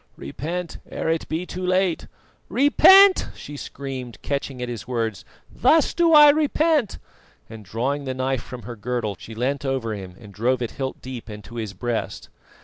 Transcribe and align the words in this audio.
repent, 0.17 0.79
ere 0.89 1.09
it 1.09 1.27
be 1.29 1.45
too 1.45 1.63
late!" 1.63 2.07
"Repent!" 2.49 3.29
she 3.35 3.55
screamed, 3.55 4.19
catching 4.23 4.59
at 4.59 4.67
his 4.67 4.87
words. 4.87 5.23
"Thus 5.51 5.93
do 5.93 6.11
I 6.13 6.31
repent!" 6.31 6.97
and 7.47 7.63
drawing 7.63 8.05
the 8.05 8.15
knife 8.15 8.41
from 8.41 8.63
her 8.63 8.75
girdle, 8.75 9.15
she 9.19 9.35
leant 9.35 9.63
over 9.63 9.93
him 9.93 10.15
and 10.19 10.33
drove 10.33 10.59
it 10.63 10.71
hilt 10.71 11.03
deep 11.03 11.29
into 11.29 11.57
his 11.57 11.73
breast. 11.73 12.29